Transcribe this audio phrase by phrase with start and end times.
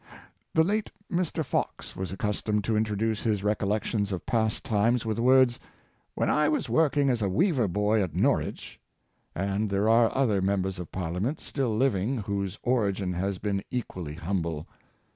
[0.55, 1.45] The late Mr.
[1.45, 5.61] Fox was accustomed to introduce his recollections of past times with the words, '^
[6.15, 8.79] when I was working as a weaver boy at Norwich;"
[9.35, 14.65] and there are other members of Parliament, still living, whose origin has been equally humble.